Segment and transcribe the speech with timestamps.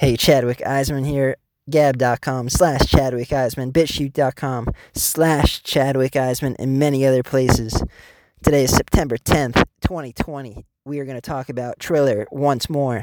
[0.00, 1.36] Hey, Chadwick Eisman here.
[1.68, 7.84] Gab.com slash Chadwick Eisman, BitChute.com slash Chadwick Eisman, and many other places.
[8.42, 10.64] Today is September 10th, 2020.
[10.86, 13.02] We are going to talk about Triller once more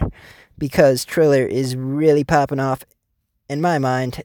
[0.58, 2.84] because Triller is really popping off
[3.48, 4.24] in my mind,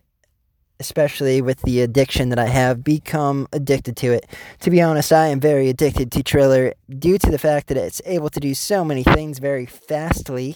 [0.81, 4.25] especially with the addiction that I have, become addicted to it.
[4.61, 8.01] To be honest, I am very addicted to Triller due to the fact that it's
[8.07, 10.55] able to do so many things very fastly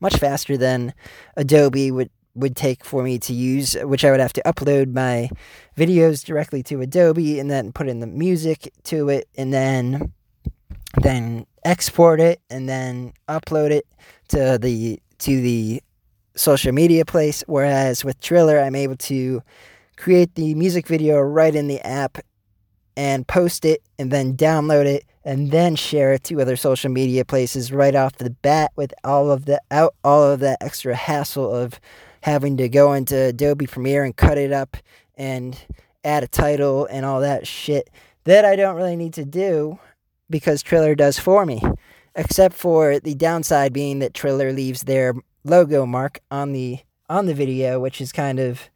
[0.00, 0.94] much faster than
[1.36, 5.28] Adobe would would take for me to use, which I would have to upload my
[5.76, 10.12] videos directly to Adobe and then put in the music to it and then
[11.02, 13.86] then export it and then upload it
[14.28, 15.82] to the to the
[16.36, 17.42] social media place.
[17.46, 19.42] Whereas with Triller I'm able to
[19.96, 22.18] create the music video right in the app
[22.96, 27.24] and post it and then download it and then share it to other social media
[27.24, 31.54] places right off the bat with all of the out all of that extra hassle
[31.54, 31.80] of
[32.22, 34.76] having to go into Adobe Premiere and cut it up
[35.16, 35.58] and
[36.04, 37.90] add a title and all that shit
[38.24, 39.78] that I don't really need to do
[40.30, 41.62] because Triller does for me.
[42.14, 47.34] Except for the downside being that Triller leaves their logo mark on the on the
[47.34, 48.68] video, which is kind of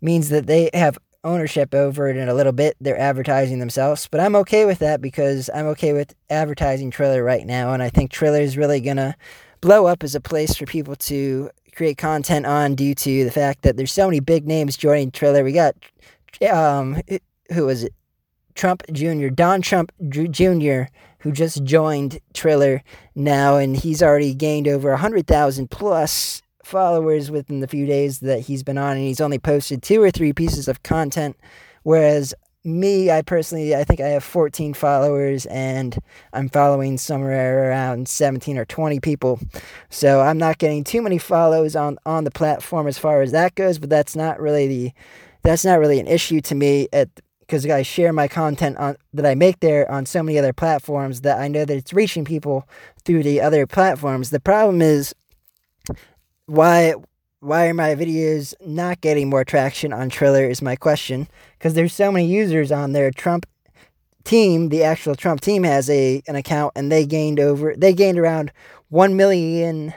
[0.00, 2.76] means that they have ownership over it in a little bit.
[2.80, 7.46] They're advertising themselves, but I'm okay with that because I'm okay with advertising Triller right
[7.46, 9.16] now, and I think Triller is really gonna
[9.60, 13.62] blow up as a place for people to create content on due to the fact
[13.62, 15.44] that there's so many big names joining Triller.
[15.44, 15.74] We got
[16.50, 17.00] um
[17.52, 17.94] who was it?
[18.54, 19.28] Trump Jr.
[19.28, 20.82] Don Trump Jr.
[21.20, 22.82] who just joined Triller
[23.14, 28.20] now, and he's already gained over a hundred thousand plus followers within the few days
[28.20, 31.36] that he's been on, and he's only posted two or three pieces of content.
[31.82, 35.98] Whereas me, I personally, I think I have 14 followers, and
[36.34, 39.40] I'm following somewhere around 17 or 20 people.
[39.88, 43.54] So I'm not getting too many follows on on the platform as far as that
[43.54, 43.78] goes.
[43.78, 44.92] But that's not really the
[45.42, 47.08] that's not really an issue to me at
[47.40, 51.22] because I share my content on that I make there on so many other platforms
[51.22, 52.68] that I know that it's reaching people
[53.04, 54.28] through the other platforms.
[54.28, 55.14] The problem is
[56.48, 56.94] why
[57.40, 61.92] why are my videos not getting more traction on Triller is my question because there's
[61.92, 63.12] so many users on there.
[63.12, 63.46] Trump
[64.24, 68.18] team, the actual Trump team has a an account and they gained over they gained
[68.18, 68.50] around
[68.88, 69.94] 1 million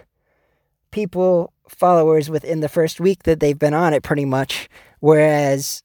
[0.91, 4.67] people followers within the first week that they've been on it pretty much
[4.99, 5.81] whereas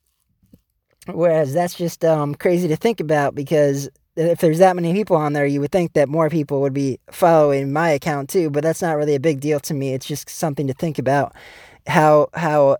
[1.13, 5.35] whereas that's just um crazy to think about because if there's that many people on
[5.35, 8.83] there, you would think that more people would be following my account too, but that's
[8.83, 9.93] not really a big deal to me.
[9.93, 11.35] It's just something to think about
[11.87, 12.79] how how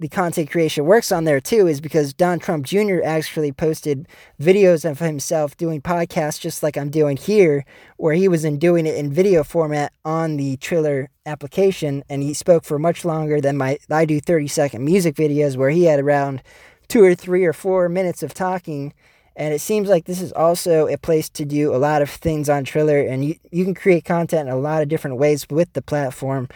[0.00, 3.00] the content creation works on there too is because Don Trump Jr.
[3.04, 4.08] actually posted
[4.40, 7.64] videos of himself doing podcasts just like I'm doing here,
[7.98, 12.34] where he was in doing it in video format on the Triller application, and he
[12.34, 16.00] spoke for much longer than my I do 30 second music videos where he had
[16.00, 16.42] around
[16.88, 18.92] two or three or four minutes of talking
[19.36, 22.48] and it seems like this is also a place to do a lot of things
[22.48, 25.72] on Triller, and you, you can create content in a lot of different ways with
[25.72, 26.48] the platform.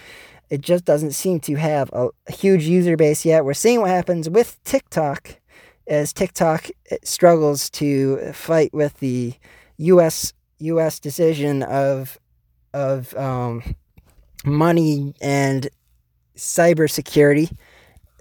[0.50, 3.44] It just doesn't seem to have a, a huge user base yet.
[3.44, 5.40] We're seeing what happens with TikTok
[5.86, 9.34] as TikTok eh, struggles to fight with the
[9.78, 10.32] U.S.
[10.58, 11.00] U.S.
[11.00, 12.18] decision of
[12.74, 13.74] of um,
[14.44, 15.68] money and
[16.36, 17.50] cybersecurity.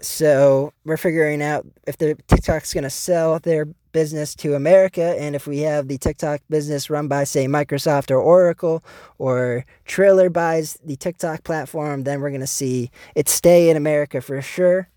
[0.00, 5.16] So we're figuring out if the TikTok's going to sell their business to America.
[5.18, 8.84] And if we have the TikTok business run by, say, Microsoft or Oracle,
[9.16, 14.20] or Triller buys the TikTok platform, then we're going to see it stay in America
[14.20, 14.90] for sure,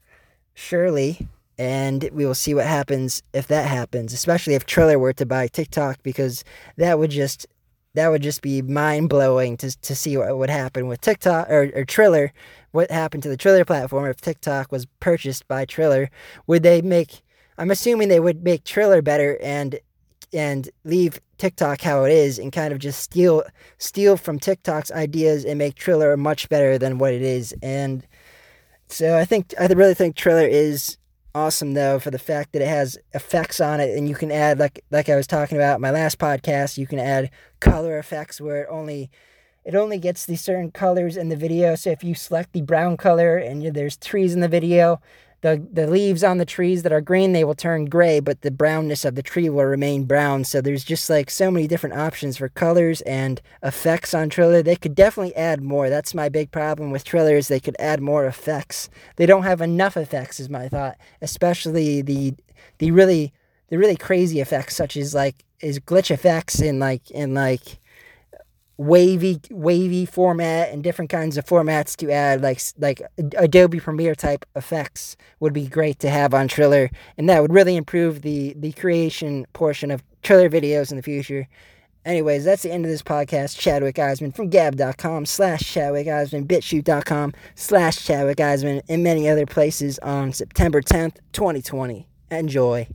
[0.54, 1.30] surely.
[1.58, 5.48] And we will see what happens if that happens, especially if Triller were to buy
[5.48, 6.44] TikTok, because
[6.76, 7.48] that would just
[7.94, 11.72] that would just be mind blowing to, to see what would happen with TikTok or,
[11.74, 12.34] or Triller.
[12.72, 16.12] What happened to the Triller platform if TikTok was purchased by Triller?
[16.48, 17.24] Would they make
[17.60, 19.80] I'm assuming they would make Triller better and
[20.32, 23.44] and leave TikTok how it is and kind of just steal
[23.78, 27.54] steal from TikTok's ideas and make Triller much better than what it is.
[27.62, 28.08] And
[28.88, 30.98] so I think I really think Triller is
[31.36, 34.58] awesome though for the fact that it has effects on it and you can add
[34.58, 37.30] like like I was talking about my last podcast, you can add
[37.60, 39.12] color effects where it only
[39.66, 41.76] it only gets these certain colors in the video.
[41.76, 45.02] So if you select the brown color and there's trees in the video,
[45.42, 48.52] the the leaves on the trees that are green they will turn gray but the
[48.52, 50.44] brownness of the tree will remain brown.
[50.44, 54.62] So there's just like so many different options for colors and effects on triller.
[54.62, 55.90] They could definitely add more.
[55.90, 58.90] That's my big problem with trillers they could add more effects.
[59.16, 62.36] They don't have enough effects is my thought especially the
[62.80, 63.34] the really
[63.70, 67.80] the really crazy effects such as like is glitch effects in like in like
[68.80, 73.02] wavy wavy format and different kinds of formats to add like like
[73.38, 77.76] Adobe Premiere type effects would be great to have on Triller and that would really
[77.76, 81.46] improve the the creation portion of Triller videos in the future.
[82.06, 83.60] Anyways, that's the end of this podcast.
[83.60, 90.00] Chadwick Eisman from gab.com slash Chadwick Eisman, bitchute.com slash Chadwick Eisman, and many other places
[90.00, 92.08] on September 10th, 2020.
[92.32, 92.88] Enjoy.